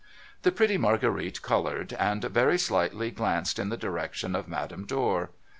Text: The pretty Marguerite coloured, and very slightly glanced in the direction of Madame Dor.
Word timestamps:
The 0.41 0.51
pretty 0.51 0.79
Marguerite 0.79 1.43
coloured, 1.43 1.93
and 1.93 2.23
very 2.23 2.57
slightly 2.57 3.11
glanced 3.11 3.59
in 3.59 3.69
the 3.69 3.77
direction 3.77 4.35
of 4.35 4.47
Madame 4.47 4.87
Dor. 4.87 5.29